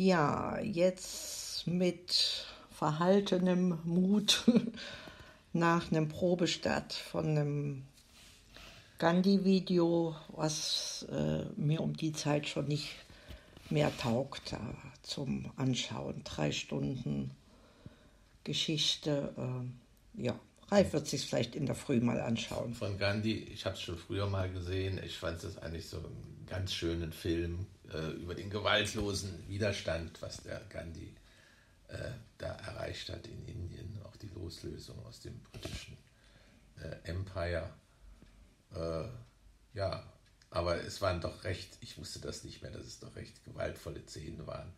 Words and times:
Ja, 0.00 0.60
jetzt 0.60 1.66
mit 1.66 2.46
verhaltenem 2.70 3.80
Mut 3.82 4.44
nach 5.52 5.90
einem 5.90 6.08
Probestart 6.08 6.92
von 6.92 7.26
einem 7.26 7.82
Gandhi-Video, 9.00 10.14
was 10.28 11.04
äh, 11.10 11.46
mir 11.56 11.80
um 11.80 11.96
die 11.96 12.12
Zeit 12.12 12.46
schon 12.46 12.68
nicht 12.68 12.90
mehr 13.70 13.90
taugt 13.98 14.52
äh, 14.52 14.58
zum 15.02 15.50
Anschauen. 15.56 16.22
Drei 16.22 16.52
Stunden 16.52 17.32
Geschichte. 18.44 19.34
Äh, 19.36 20.22
ja, 20.22 20.38
Ralf 20.70 20.92
wird 20.92 21.08
sich 21.08 21.26
vielleicht 21.26 21.56
in 21.56 21.66
der 21.66 21.74
Früh 21.74 21.98
mal 21.98 22.20
anschauen. 22.20 22.72
Von 22.72 22.98
Gandhi, 22.98 23.34
ich 23.52 23.66
habe 23.66 23.74
es 23.74 23.82
schon 23.82 23.98
früher 23.98 24.28
mal 24.28 24.48
gesehen. 24.48 25.00
Ich 25.04 25.18
fand 25.18 25.42
es 25.42 25.58
eigentlich 25.58 25.88
so 25.88 25.98
ganz 26.48 26.72
schönen 26.72 27.12
Film 27.12 27.66
äh, 27.92 28.12
über 28.12 28.34
den 28.34 28.50
gewaltlosen 28.50 29.46
Widerstand, 29.48 30.20
was 30.22 30.38
der 30.38 30.60
Gandhi 30.68 31.14
äh, 31.88 32.10
da 32.38 32.52
erreicht 32.52 33.08
hat 33.10 33.26
in 33.26 33.46
Indien. 33.46 34.00
Auch 34.04 34.16
die 34.16 34.28
Loslösung 34.28 35.04
aus 35.06 35.20
dem 35.20 35.40
britischen 35.40 35.96
äh, 36.82 37.08
Empire. 37.08 37.70
Äh, 38.74 39.04
ja, 39.74 40.04
aber 40.50 40.82
es 40.82 41.00
waren 41.02 41.20
doch 41.20 41.44
recht, 41.44 41.76
ich 41.80 41.98
wusste 41.98 42.20
das 42.20 42.44
nicht 42.44 42.62
mehr, 42.62 42.70
dass 42.70 42.86
es 42.86 43.00
doch 43.00 43.14
recht 43.16 43.44
gewaltvolle 43.44 44.02
Szenen 44.06 44.46
waren. 44.46 44.72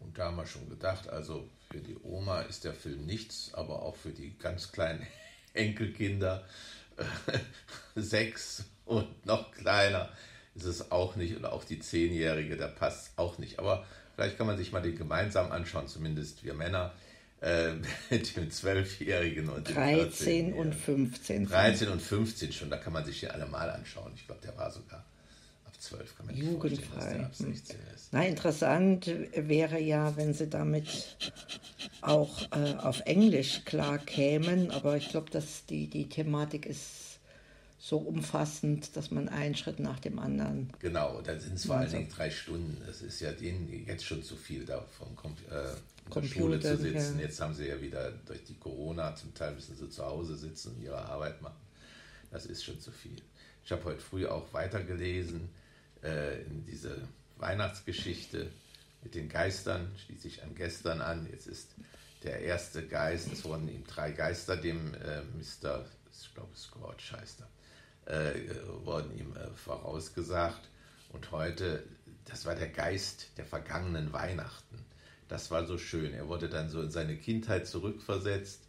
Und 0.00 0.18
da 0.18 0.26
haben 0.26 0.36
wir 0.36 0.46
schon 0.46 0.68
gedacht, 0.68 1.08
also 1.08 1.48
für 1.70 1.80
die 1.80 1.96
Oma 2.02 2.42
ist 2.42 2.64
der 2.64 2.74
Film 2.74 3.06
nichts, 3.06 3.54
aber 3.54 3.82
auch 3.82 3.96
für 3.96 4.10
die 4.10 4.36
ganz 4.38 4.72
kleinen 4.72 5.06
Enkelkinder, 5.54 6.46
äh, 6.96 7.38
sechs 8.00 8.64
und 8.84 9.26
noch 9.26 9.52
kleiner, 9.52 10.10
ist 10.54 10.64
es 10.64 10.90
auch 10.90 11.16
nicht. 11.16 11.36
Und 11.36 11.44
auch 11.44 11.64
die 11.64 11.78
Zehnjährige, 11.78 12.56
da 12.56 12.68
passt 12.68 13.12
auch 13.16 13.38
nicht. 13.38 13.58
Aber 13.58 13.84
vielleicht 14.14 14.38
kann 14.38 14.46
man 14.46 14.58
sich 14.58 14.72
mal 14.72 14.82
den 14.82 14.96
gemeinsam 14.96 15.52
anschauen, 15.52 15.88
zumindest 15.88 16.44
wir 16.44 16.54
Männer 16.54 16.92
äh, 17.40 17.72
mit 18.10 18.36
dem 18.36 18.50
Zwölfjährigen 18.50 19.48
und 19.48 19.68
dem 19.68 19.74
13 19.74 20.52
und 20.54 20.74
15. 20.74 21.46
13 21.48 21.88
und 21.88 22.00
15 22.00 22.52
schon, 22.52 22.70
da 22.70 22.76
kann 22.76 22.92
man 22.92 23.04
sich 23.04 23.20
die 23.20 23.28
alle 23.28 23.46
mal 23.46 23.68
anschauen. 23.70 24.12
Ich 24.14 24.26
glaube, 24.26 24.40
der 24.42 24.56
war 24.56 24.70
sogar 24.70 25.04
ab 25.66 25.72
12, 25.78 26.16
kann 26.16 26.26
man 26.26 26.34
nicht 26.34 26.44
Jugendfrei. 26.44 26.96
dass 26.96 27.08
der 27.10 27.24
ab 27.24 27.34
16 27.34 27.76
ist. 27.94 28.08
Na, 28.12 28.24
interessant 28.24 29.10
wäre 29.34 29.80
ja, 29.80 30.16
wenn 30.16 30.34
sie 30.34 30.48
damit 30.48 31.16
auch 32.00 32.42
äh, 32.52 32.74
auf 32.76 33.00
Englisch 33.06 33.64
klar 33.64 33.98
kämen, 33.98 34.70
aber 34.70 34.96
ich 34.96 35.08
glaube, 35.08 35.30
dass 35.30 35.66
die, 35.66 35.88
die 35.88 36.08
Thematik 36.08 36.66
ist 36.66 37.01
so 37.84 37.98
umfassend, 37.98 38.96
dass 38.96 39.10
man 39.10 39.28
einen 39.28 39.56
Schritt 39.56 39.80
nach 39.80 39.98
dem 39.98 40.20
anderen. 40.20 40.72
Genau, 40.78 41.20
dann 41.20 41.40
sind 41.40 41.54
es 41.54 41.64
vor 41.64 41.78
allen 41.78 41.90
Dingen 41.90 42.08
drei 42.08 42.30
Stunden. 42.30 42.80
Es 42.88 43.02
ist 43.02 43.18
ja 43.18 43.32
denen 43.32 43.68
jetzt 43.88 44.04
schon 44.04 44.22
zu 44.22 44.36
viel, 44.36 44.64
da 44.64 44.84
vom 44.96 45.16
Kom 45.16 45.32
äh, 45.50 45.74
Computer, 46.08 46.32
Schule 46.32 46.60
zu 46.60 46.76
sitzen. 46.76 47.18
Ja. 47.18 47.24
Jetzt 47.24 47.40
haben 47.40 47.54
sie 47.54 47.66
ja 47.66 47.80
wieder 47.82 48.12
durch 48.24 48.44
die 48.44 48.54
Corona, 48.54 49.16
zum 49.16 49.34
Teil 49.34 49.54
müssen 49.54 49.74
sie 49.74 49.90
zu 49.90 50.04
Hause 50.04 50.36
sitzen 50.36 50.76
und 50.76 50.82
ihre 50.84 51.04
Arbeit 51.06 51.42
machen. 51.42 51.56
Das 52.30 52.46
ist 52.46 52.62
schon 52.62 52.78
zu 52.78 52.92
viel. 52.92 53.20
Ich 53.64 53.72
habe 53.72 53.82
heute 53.84 54.00
früh 54.00 54.28
auch 54.28 54.52
weitergelesen 54.52 55.48
äh, 56.04 56.40
in 56.42 56.64
diese 56.64 56.96
Weihnachtsgeschichte 57.38 58.46
mit 59.02 59.16
den 59.16 59.28
Geistern, 59.28 59.90
schließe 60.06 60.28
ich 60.28 60.44
an 60.44 60.54
gestern 60.54 61.00
an. 61.00 61.26
Jetzt 61.32 61.48
ist 61.48 61.74
der 62.22 62.42
erste 62.42 62.86
Geist, 62.86 63.32
es 63.32 63.44
wurden 63.44 63.68
ihm 63.68 63.84
drei 63.88 64.12
Geister, 64.12 64.56
dem 64.56 64.94
äh, 64.94 65.22
Mr. 65.36 65.84
Ich 66.12 66.32
glaube, 66.32 66.56
Scorch 66.56 67.12
heißt 67.12 67.40
er 67.40 67.48
wurden 68.84 69.16
ihm 69.16 69.34
äh, 69.36 69.48
vorausgesagt. 69.54 70.68
Und 71.12 71.30
heute, 71.30 71.84
das 72.24 72.46
war 72.46 72.54
der 72.54 72.68
Geist 72.68 73.28
der 73.36 73.44
vergangenen 73.44 74.12
Weihnachten. 74.12 74.78
Das 75.28 75.50
war 75.50 75.66
so 75.66 75.78
schön. 75.78 76.12
Er 76.12 76.28
wurde 76.28 76.48
dann 76.48 76.68
so 76.68 76.82
in 76.82 76.90
seine 76.90 77.16
Kindheit 77.16 77.66
zurückversetzt, 77.66 78.60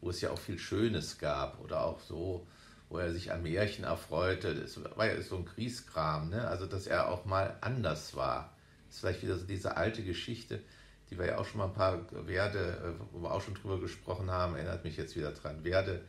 wo 0.00 0.10
es 0.10 0.20
ja 0.20 0.30
auch 0.30 0.38
viel 0.38 0.58
Schönes 0.58 1.18
gab 1.18 1.60
oder 1.60 1.84
auch 1.84 2.00
so, 2.00 2.46
wo 2.88 2.98
er 2.98 3.12
sich 3.12 3.32
an 3.32 3.42
Märchen 3.42 3.84
erfreute. 3.84 4.54
Das 4.54 4.78
war 4.96 5.06
ja 5.06 5.20
so 5.22 5.36
ein 5.36 5.44
Kriegskram, 5.44 6.30
ne? 6.30 6.48
also 6.48 6.66
dass 6.66 6.86
er 6.86 7.08
auch 7.08 7.24
mal 7.24 7.56
anders 7.60 8.14
war. 8.16 8.52
Das 8.86 8.96
ist 8.96 9.00
vielleicht 9.00 9.22
wieder 9.22 9.38
so 9.38 9.46
diese 9.46 9.76
alte 9.76 10.02
Geschichte, 10.02 10.60
die 11.08 11.18
wir 11.18 11.26
ja 11.26 11.38
auch 11.38 11.46
schon 11.46 11.58
mal 11.58 11.66
ein 11.66 11.74
paar 11.74 12.00
Werde, 12.26 12.96
äh, 12.98 13.02
wo 13.12 13.22
wir 13.22 13.32
auch 13.32 13.42
schon 13.42 13.54
drüber 13.54 13.80
gesprochen 13.80 14.30
haben, 14.30 14.56
erinnert 14.56 14.84
mich 14.84 14.96
jetzt 14.96 15.16
wieder 15.16 15.32
dran. 15.32 15.64
Werde 15.64 16.02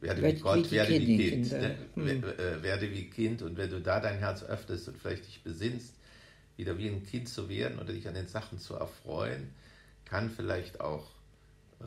werde 0.00 0.22
wie 0.22 0.40
Gott, 0.40 0.70
werde 0.70 0.94
wie 0.94 1.30
Kind. 1.30 1.52
Ne? 1.52 1.76
Hm. 1.94 2.08
Äh, 2.08 2.62
werde 2.62 2.90
wie 2.90 3.10
Kind. 3.10 3.42
Und 3.42 3.56
wenn 3.56 3.70
du 3.70 3.80
da 3.80 4.00
dein 4.00 4.18
Herz 4.18 4.42
öffnest 4.42 4.88
und 4.88 4.98
vielleicht 4.98 5.26
dich 5.26 5.42
besinnst, 5.42 5.94
wieder 6.56 6.78
wie 6.78 6.88
ein 6.88 7.04
Kind 7.04 7.28
zu 7.28 7.48
werden 7.48 7.78
oder 7.78 7.92
dich 7.92 8.06
an 8.08 8.14
den 8.14 8.26
Sachen 8.26 8.58
zu 8.58 8.74
erfreuen, 8.74 9.50
kann 10.04 10.30
vielleicht 10.30 10.80
auch 10.80 11.06
äh, 11.80 11.84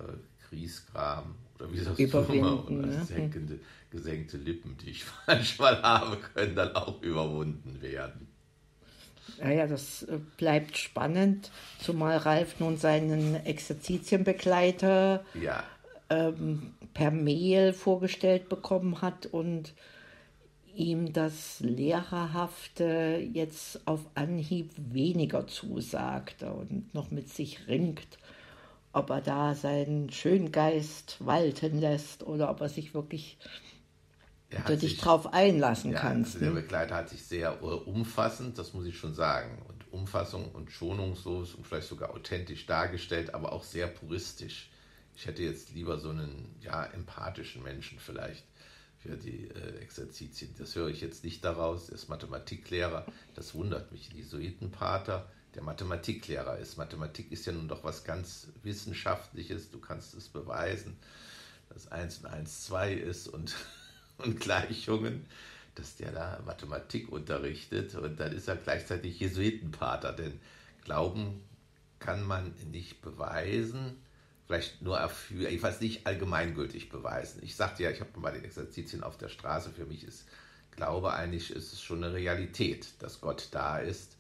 Kriesgram 0.47 1.35
oder 1.55 1.71
wie 1.71 1.77
das 1.77 1.99
immer 1.99 2.65
oder 2.65 2.87
ne? 2.87 3.05
senkende, 3.05 3.59
gesenkte 3.89 4.37
Lippen, 4.37 4.77
die 4.77 4.91
ich 4.91 5.05
manchmal 5.27 5.81
habe, 5.81 6.17
können 6.33 6.55
dann 6.55 6.75
auch 6.75 7.01
überwunden 7.01 7.81
werden. 7.81 8.27
Naja, 9.39 9.67
das 9.67 10.03
äh, 10.03 10.19
bleibt 10.37 10.77
spannend, 10.77 11.51
zumal 11.79 12.17
Ralf 12.17 12.59
nun 12.59 12.77
seinen 12.77 13.35
Exerzitienbegleiter 13.45 15.25
ja 15.33 15.63
ähm, 16.11 16.73
per 16.93 17.11
Mail 17.11 17.73
vorgestellt 17.73 18.49
bekommen 18.49 19.01
hat 19.01 19.25
und 19.25 19.73
ihm 20.73 21.13
das 21.13 21.59
Lehrerhafte 21.59 23.27
jetzt 23.33 23.85
auf 23.87 24.05
Anhieb 24.15 24.71
weniger 24.77 25.47
zusagte 25.47 26.51
und 26.51 26.93
noch 26.93 27.11
mit 27.11 27.29
sich 27.29 27.67
ringt, 27.67 28.17
ob 28.93 29.09
er 29.09 29.21
da 29.21 29.55
seinen 29.55 30.11
Schöngeist 30.11 31.17
walten 31.19 31.79
lässt 31.79 32.23
oder 32.23 32.49
ob 32.49 32.61
er 32.61 32.69
sich 32.69 32.93
wirklich 32.93 33.37
er 34.49 34.75
dich 34.75 34.97
drauf 34.97 35.33
einlassen 35.33 35.91
ja, 35.91 35.99
kannst. 35.99 36.35
Also 36.35 36.45
der? 36.45 36.61
Begleiter 36.61 36.95
hat 36.95 37.09
sich 37.09 37.23
sehr 37.23 37.63
umfassend, 37.63 38.57
das 38.57 38.73
muss 38.73 38.85
ich 38.85 38.97
schon 38.97 39.13
sagen, 39.13 39.61
und 39.67 39.93
Umfassung 39.93 40.51
und 40.51 40.71
schonungslos 40.71 41.55
und 41.55 41.65
vielleicht 41.65 41.87
sogar 41.87 42.11
authentisch 42.11 42.65
dargestellt, 42.65 43.33
aber 43.33 43.53
auch 43.53 43.63
sehr 43.63 43.87
puristisch. 43.87 44.70
Ich 45.15 45.25
hätte 45.25 45.43
jetzt 45.43 45.71
lieber 45.73 45.99
so 45.99 46.09
einen 46.09 46.55
ja, 46.61 46.85
empathischen 46.85 47.63
Menschen 47.63 47.99
vielleicht 47.99 48.45
für 48.97 49.17
die 49.17 49.49
äh, 49.49 49.79
Exerzitien. 49.79 50.53
Das 50.57 50.75
höre 50.75 50.89
ich 50.89 51.01
jetzt 51.01 51.23
nicht 51.23 51.43
daraus. 51.43 51.89
Er 51.89 51.95
ist 51.95 52.09
Mathematiklehrer. 52.09 53.05
Das 53.33 53.55
wundert 53.55 53.91
mich. 53.91 54.11
Jesuitenpater, 54.13 55.29
der 55.55 55.63
Mathematiklehrer 55.63 56.57
ist. 56.57 56.77
Mathematik 56.77 57.31
ist 57.31 57.45
ja 57.45 57.51
nun 57.51 57.67
doch 57.67 57.83
was 57.83 58.03
ganz 58.03 58.47
Wissenschaftliches. 58.63 59.71
Du 59.71 59.79
kannst 59.79 60.13
es 60.13 60.29
beweisen, 60.29 60.97
dass 61.69 61.91
1 61.91 62.19
und 62.19 62.25
1 62.27 62.65
2 62.65 62.93
ist 62.93 63.27
und, 63.27 63.55
und 64.17 64.39
Gleichungen, 64.39 65.25
dass 65.75 65.95
der 65.95 66.11
da 66.11 66.41
Mathematik 66.45 67.11
unterrichtet. 67.11 67.95
Und 67.95 68.19
dann 68.19 68.33
ist 68.33 68.47
er 68.47 68.55
gleichzeitig 68.55 69.19
Jesuitenpater. 69.19 70.13
Denn 70.13 70.39
Glauben 70.83 71.43
kann 71.99 72.23
man 72.23 72.53
nicht 72.71 73.01
beweisen 73.01 73.97
vielleicht 74.51 74.81
nur 74.81 75.07
für, 75.07 75.47
ich 75.47 75.63
weiß 75.63 75.79
nicht 75.79 76.05
allgemeingültig 76.05 76.89
beweisen. 76.89 77.41
Ich 77.41 77.55
sagte 77.55 77.83
ja, 77.83 77.89
ich 77.89 78.01
habe 78.01 78.19
bei 78.19 78.31
den 78.31 78.43
Exerzitien 78.43 79.01
auf 79.01 79.17
der 79.17 79.29
Straße, 79.29 79.71
für 79.71 79.85
mich 79.85 80.03
ist 80.03 80.25
Glaube 80.71 81.13
eigentlich, 81.13 81.51
ist 81.51 81.73
es 81.73 81.81
schon 81.81 82.03
eine 82.03 82.13
Realität, 82.13 82.87
dass 82.99 83.19
Gott 83.19 83.49
da 83.51 83.79
ist, 83.79 84.17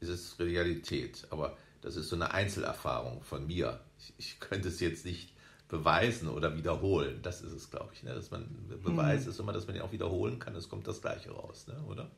ist 0.00 0.08
es 0.08 0.38
Realität. 0.38 1.26
Aber 1.30 1.56
das 1.82 1.96
ist 1.96 2.08
so 2.08 2.16
eine 2.16 2.32
Einzelerfahrung 2.32 3.22
von 3.22 3.46
mir. 3.46 3.80
Ich, 3.98 4.14
ich 4.16 4.40
könnte 4.40 4.68
es 4.68 4.80
jetzt 4.80 5.04
nicht 5.04 5.34
beweisen 5.68 6.28
oder 6.28 6.56
wiederholen. 6.56 7.20
Das 7.22 7.42
ist 7.42 7.52
es, 7.52 7.70
glaube 7.70 7.90
ich. 7.92 8.02
Ne? 8.02 8.14
Dass 8.14 8.30
man 8.30 8.48
Beweis 8.82 9.24
mhm. 9.24 9.30
ist 9.30 9.40
immer, 9.40 9.52
dass 9.52 9.66
man 9.66 9.76
ihn 9.76 9.82
auch 9.82 9.92
wiederholen 9.92 10.38
kann. 10.38 10.56
Es 10.56 10.68
kommt 10.68 10.86
das 10.88 11.00
Gleiche 11.02 11.30
raus, 11.30 11.66
ne? 11.68 11.78
oder? 11.86 12.10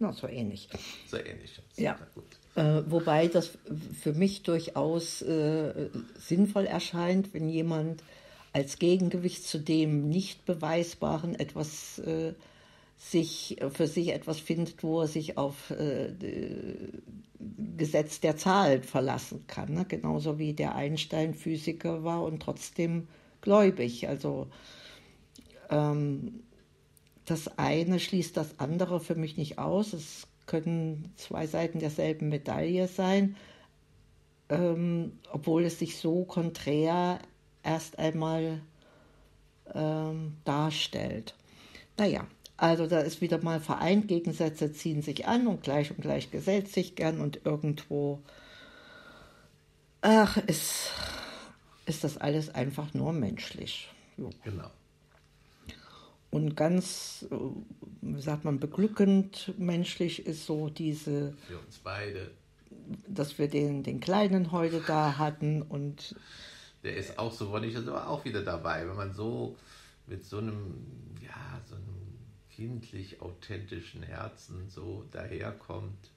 Na, 0.00 0.12
so 0.12 0.26
ähnlich. 0.26 0.68
So 1.06 1.18
ähnlich. 1.18 1.60
Ja. 1.76 1.98
Äh, 2.56 2.82
wobei 2.86 3.28
das 3.28 3.50
für 4.02 4.14
mich 4.14 4.42
durchaus 4.42 5.20
äh, 5.22 5.90
sinnvoll 6.18 6.64
erscheint, 6.64 7.32
wenn 7.34 7.48
jemand 7.48 8.02
als 8.52 8.78
Gegengewicht 8.78 9.46
zu 9.46 9.58
dem 9.58 10.08
nicht 10.08 10.46
beweisbaren 10.46 11.34
etwas 11.34 11.98
äh, 12.00 12.32
sich 12.96 13.56
für 13.72 13.86
sich 13.86 14.12
etwas 14.12 14.40
findet, 14.40 14.82
wo 14.82 15.02
er 15.02 15.06
sich 15.06 15.38
auf 15.38 15.70
äh, 15.70 16.12
Gesetz 17.76 18.20
der 18.20 18.36
Zahlen 18.36 18.82
verlassen 18.82 19.44
kann. 19.46 19.72
Ne? 19.72 19.84
Genauso 19.86 20.38
wie 20.38 20.54
der 20.54 20.74
Einstein 20.74 21.34
Physiker 21.34 22.04
war 22.04 22.22
und 22.22 22.40
trotzdem 22.42 23.08
gläubig. 23.40 24.08
Also 24.08 24.48
ähm, 25.70 26.42
das 27.30 27.58
eine 27.58 28.00
schließt 28.00 28.36
das 28.36 28.58
andere 28.58 29.00
für 29.00 29.14
mich 29.14 29.36
nicht 29.36 29.58
aus. 29.58 29.92
Es 29.92 30.26
können 30.46 31.12
zwei 31.16 31.46
Seiten 31.46 31.78
derselben 31.78 32.28
Medaille 32.28 32.88
sein, 32.88 33.36
ähm, 34.48 35.18
obwohl 35.32 35.64
es 35.64 35.78
sich 35.78 35.98
so 35.98 36.24
konträr 36.24 37.20
erst 37.62 37.98
einmal 37.98 38.60
ähm, 39.74 40.36
darstellt. 40.44 41.34
Naja, 41.96 42.26
also 42.56 42.86
da 42.86 43.00
ist 43.00 43.20
wieder 43.20 43.42
mal 43.42 43.60
vereint, 43.60 44.08
Gegensätze 44.08 44.72
ziehen 44.72 45.02
sich 45.02 45.26
an 45.26 45.46
und 45.46 45.62
gleich 45.62 45.90
und 45.90 46.00
gleich 46.00 46.30
gesellt 46.30 46.68
sich 46.68 46.96
gern 46.96 47.20
und 47.20 47.40
irgendwo 47.44 48.20
Ach, 50.02 50.38
ist, 50.38 50.92
ist 51.84 52.04
das 52.04 52.16
alles 52.16 52.54
einfach 52.54 52.94
nur 52.94 53.12
menschlich. 53.12 53.90
Jo. 54.16 54.30
Genau. 54.44 54.70
Und 56.30 56.56
ganz, 56.56 57.26
äh, 57.30 57.36
wie 58.02 58.20
sagt 58.20 58.44
man, 58.44 58.60
beglückend 58.60 59.52
menschlich 59.58 60.26
ist 60.26 60.46
so 60.46 60.68
diese. 60.68 61.34
Für 61.46 61.58
uns 61.58 61.78
beide. 61.78 62.30
Dass 63.06 63.38
wir 63.38 63.48
den, 63.48 63.82
den 63.82 64.00
Kleinen 64.00 64.52
heute 64.52 64.80
da 64.86 65.18
hatten 65.18 65.62
und. 65.62 66.14
Der 66.82 66.96
ist 66.96 67.18
auch 67.18 67.32
so 67.32 67.50
wonnig, 67.50 67.74
ist 67.74 67.88
aber 67.88 68.08
auch 68.08 68.24
wieder 68.24 68.42
dabei, 68.42 68.88
wenn 68.88 68.96
man 68.96 69.12
so 69.12 69.56
mit 70.06 70.24
so 70.24 70.38
einem, 70.38 70.86
ja, 71.20 71.60
so 71.68 71.74
einem 71.74 72.18
kindlich 72.48 73.20
authentischen 73.20 74.02
Herzen 74.02 74.68
so 74.68 75.04
daherkommt, 75.10 76.10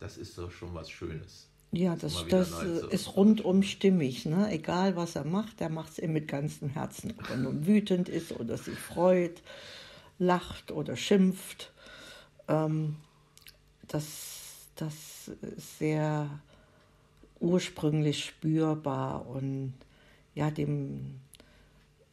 das 0.00 0.16
ist 0.16 0.36
doch 0.38 0.50
schon 0.50 0.74
was 0.74 0.90
Schönes. 0.90 1.51
Ja, 1.74 1.96
das, 1.96 2.26
das 2.28 2.62
ist 2.90 3.16
rundum 3.16 3.62
stimmig. 3.62 4.26
Ne? 4.26 4.50
Egal, 4.52 4.94
was 4.94 5.16
er 5.16 5.24
macht, 5.24 5.62
er 5.62 5.70
macht 5.70 5.98
es 5.98 6.06
mit 6.06 6.28
ganzem 6.28 6.68
Herzen. 6.68 7.14
Ob 7.18 7.30
er 7.30 7.36
nun 7.38 7.66
wütend 7.66 8.10
ist 8.10 8.38
oder 8.38 8.58
sich 8.58 8.78
freut, 8.78 9.40
lacht 10.18 10.70
oder 10.70 10.96
schimpft. 10.96 11.72
Ähm, 12.46 12.96
das, 13.88 14.66
das 14.76 14.94
ist 15.56 15.78
sehr 15.78 16.28
ursprünglich 17.40 18.26
spürbar 18.26 19.26
und 19.26 19.72
ja, 20.34 20.50
dem, 20.50 21.20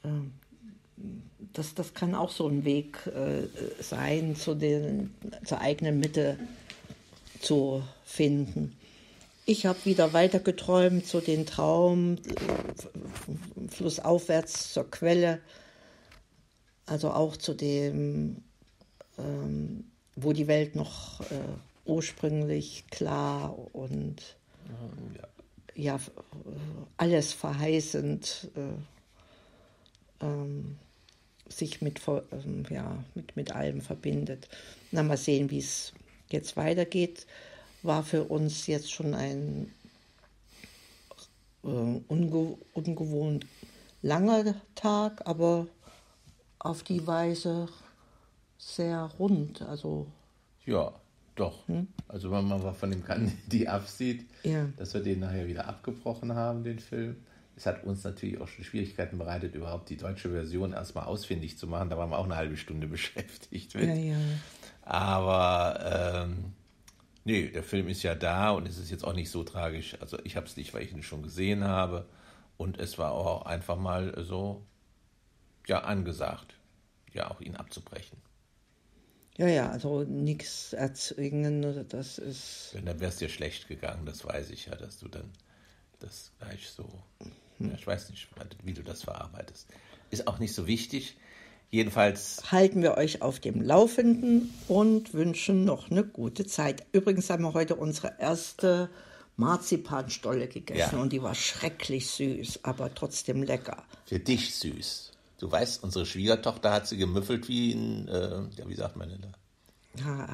äh, 0.04 0.08
das, 1.52 1.76
das 1.76 1.94
kann 1.94 2.16
auch 2.16 2.32
so 2.32 2.48
ein 2.48 2.64
Weg 2.64 3.06
äh, 3.08 3.48
sein, 3.82 4.38
zu 4.38 4.56
den, 4.56 5.14
zur 5.44 5.60
eigenen 5.60 6.00
Mitte 6.00 6.38
zu 7.42 7.84
finden. 8.06 8.76
Ich 9.50 9.66
habe 9.66 9.84
wieder 9.86 10.14
weiter 10.14 10.40
geträumt, 10.40 11.08
so 11.08 11.22
den 11.22 11.48
Traum, 11.48 12.18
flussaufwärts 13.68 14.74
zur 14.74 14.92
Quelle, 14.92 15.40
also 16.86 17.10
auch 17.10 17.36
zu 17.36 17.56
dem, 17.56 18.44
ähm, 19.18 19.86
wo 20.16 20.34
die 20.34 20.46
Welt 20.46 20.76
noch 20.76 21.22
äh, 21.22 21.40
ursprünglich 21.86 22.86
klar 22.92 23.58
und 23.74 24.38
ja. 25.76 25.96
ja 25.96 26.00
alles 26.98 27.34
verheißend 27.34 28.52
äh, 28.56 30.26
ähm, 30.26 30.78
sich 31.48 31.82
mit, 31.82 32.02
ähm, 32.08 32.66
ja, 32.70 33.04
mit, 33.16 33.36
mit 33.36 33.52
allem 33.56 33.82
verbindet. 33.82 34.48
Na, 34.92 35.02
mal 35.02 35.18
sehen, 35.18 35.50
wie 35.50 35.58
es 35.58 35.92
jetzt 36.30 36.56
weitergeht 36.56 37.26
war 37.84 38.04
für 38.04 38.24
uns 38.26 38.68
jetzt 38.68 38.92
schon 38.92 39.14
ein 39.14 39.74
äh, 41.64 41.68
unge 41.68 42.58
ungewohnt 42.74 43.46
langer 44.02 44.56
Tag, 44.76 45.22
aber 45.26 45.68
auf 46.60 46.84
die 46.84 47.06
Weise 47.06 47.68
sehr 48.58 49.10
rund. 49.20 49.62
Also 49.62 50.08
ja, 50.66 50.94
doch. 51.36 51.68
Hm? 51.68 51.88
Also 52.08 52.32
wenn 52.32 52.48
man 52.48 52.74
von 52.76 52.92
dem 52.92 53.04
Candy 53.04 53.68
absieht, 53.68 54.30
ja. 54.44 54.68
dass 54.78 54.94
wir 54.94 55.02
den 55.02 55.20
nachher 55.20 55.48
wieder 55.48 55.68
abgebrochen 55.68 56.36
haben, 56.36 56.64
den 56.64 56.80
Film. 56.80 57.18
Es 57.56 57.66
hat 57.66 57.84
uns 57.84 58.06
natürlich 58.06 58.40
auch 58.40 58.48
schon 58.48 58.64
Schwierigkeiten 58.64 59.18
bereitet, 59.18 59.54
überhaupt 59.54 59.90
die 59.90 59.98
deutsche 59.98 60.30
Version 60.30 60.72
erstmal 60.72 61.06
ausfindig 61.06 61.58
zu 61.58 61.68
machen. 61.68 61.90
Da 61.90 61.98
waren 61.98 62.10
wir 62.10 62.18
auch 62.18 62.26
eine 62.26 62.38
halbe 62.38 62.56
Stunde 62.56 62.88
beschäftigt 62.88 63.76
mit. 63.76 63.88
Ja, 63.88 63.96
ja. 63.96 64.18
Aber 64.82 66.26
ähm, 66.30 66.54
Nee, 67.30 67.50
der 67.50 67.62
Film 67.62 67.88
ist 67.90 68.02
ja 68.02 68.16
da 68.16 68.50
und 68.50 68.68
es 68.68 68.80
ist 68.80 68.90
jetzt 68.90 69.04
auch 69.04 69.14
nicht 69.14 69.30
so 69.30 69.44
tragisch. 69.44 69.96
Also 70.02 70.18
ich 70.24 70.36
habe 70.36 70.48
es 70.48 70.58
nicht, 70.58 70.74
weil 70.74 70.82
ich 70.82 70.92
ihn 70.92 71.04
schon 71.04 71.22
gesehen 71.22 71.64
habe. 71.64 72.10
Und 72.58 72.80
es 72.80 72.98
war 72.98 73.12
auch 73.12 73.44
einfach 73.46 73.78
mal 73.78 74.16
so, 74.26 74.66
ja, 75.68 75.82
angesagt, 75.82 76.56
ja, 77.14 77.30
auch 77.30 77.40
ihn 77.40 77.56
abzubrechen. 77.56 78.18
Ja, 79.38 79.48
ja, 79.48 79.70
also 79.70 80.02
nichts 80.06 80.74
erzwingen, 80.74 81.88
das 81.88 82.18
ist. 82.18 82.72
Wenn 82.74 82.86
dann 82.86 83.00
wäre 83.00 83.12
es 83.12 83.18
dir 83.18 83.30
schlecht 83.30 83.68
gegangen, 83.68 84.08
das 84.08 84.26
weiß 84.26 84.50
ich 84.50 84.66
ja, 84.66 84.76
dass 84.76 84.98
du 84.98 85.08
dann 85.08 85.32
das 86.00 86.32
gleich 86.40 86.68
so. 86.68 86.90
Hm. 87.60 87.70
Ja, 87.70 87.76
ich 87.76 87.86
weiß 87.86 88.10
nicht, 88.10 88.28
wie 88.64 88.74
du 88.74 88.82
das 88.82 89.04
verarbeitest. 89.04 89.68
Ist 90.10 90.28
auch 90.28 90.40
nicht 90.40 90.56
so 90.56 90.66
wichtig. 90.66 91.16
Jedenfalls 91.72 92.52
halten 92.52 92.82
wir 92.82 92.98
euch 92.98 93.22
auf 93.22 93.40
dem 93.40 93.62
Laufenden 93.62 94.54
und 94.68 95.14
wünschen 95.14 95.66
noch 95.66 95.92
eine 95.92 96.04
gute 96.04 96.46
Zeit. 96.46 96.84
Übrigens 96.94 97.30
haben 97.30 97.44
wir 97.44 97.54
heute 97.54 97.76
unsere 97.76 98.16
erste 98.20 98.90
Marzipanstolle 99.38 100.48
gegessen 100.48 100.96
ja. 100.96 101.02
und 101.02 101.14
die 101.14 101.22
war 101.22 101.36
schrecklich 101.36 102.10
süß, 102.10 102.62
aber 102.64 102.94
trotzdem 102.94 103.44
lecker. 103.44 103.84
Für 104.06 104.20
dich 104.20 104.56
süß. 104.56 105.12
Du 105.40 105.50
weißt, 105.50 105.84
unsere 105.84 106.06
Schwiegertochter 106.06 106.74
hat 106.74 106.88
sie 106.88 106.98
gemüffelt 106.98 107.48
wie 107.48 107.72
ein, 107.72 108.08
äh, 108.08 108.42
ja, 108.58 108.68
wie 108.68 108.76
sagt 108.76 108.98
man 108.98 109.10
denn 109.10 109.22
da? 109.22 109.32
Ja, 110.04 110.34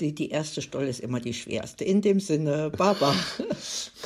die, 0.00 0.14
die 0.14 0.30
erste 0.30 0.62
Stolle 0.62 0.88
ist 0.88 1.00
immer 1.00 1.20
die 1.20 1.34
schwerste. 1.34 1.84
In 1.84 2.02
dem 2.02 2.20
Sinne, 2.20 2.70
Baba. 2.70 3.14